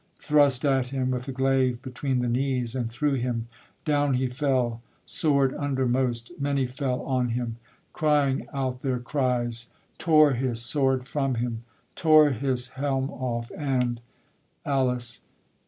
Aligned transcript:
Thrust 0.17 0.65
at 0.65 0.87
him 0.87 1.11
with 1.11 1.27
a 1.27 1.31
glaive 1.31 1.79
between 1.83 2.21
the 2.23 2.27
knees, 2.27 2.73
And 2.73 2.89
threw 2.91 3.13
him; 3.13 3.47
down 3.85 4.15
he 4.15 4.25
fell, 4.25 4.81
sword 5.05 5.53
undermost; 5.53 6.31
Many 6.39 6.65
fell 6.65 7.01
on 7.03 7.29
him, 7.29 7.57
crying 7.93 8.47
out 8.51 8.81
their 8.81 8.97
cries, 8.97 9.71
Tore 9.99 10.33
his 10.33 10.59
sword 10.59 11.07
from 11.07 11.35
him, 11.35 11.65
tore 11.95 12.31
his 12.31 12.69
helm 12.69 13.11
off, 13.11 13.51
and: 13.55 14.01
ALICE. 14.65 15.21